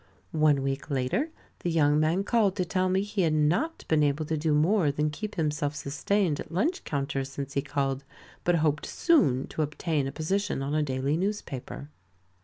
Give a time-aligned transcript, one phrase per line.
[0.33, 1.29] One week later
[1.59, 4.91] the young man called to tell me he had not been able to do more
[4.91, 8.03] than keep himself sustained at lunch counters since he called,
[8.43, 11.91] but hoped soon to obtain a position on a daily newspaper.